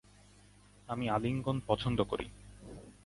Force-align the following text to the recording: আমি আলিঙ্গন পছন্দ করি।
আমি 0.89 1.05
আলিঙ্গন 1.09 1.57
পছন্দ 1.67 1.99
করি। 2.01 2.27